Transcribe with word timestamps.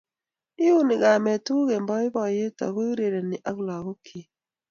iuni 0.65 0.95
kamet 1.01 1.41
tuguk 1.45 1.69
eng' 1.75 1.87
boiboiet 1.89 2.57
aku 2.67 2.81
urereni 2.91 3.37
ak 3.49 3.57
lagok 3.67 3.99
chich 4.05 4.29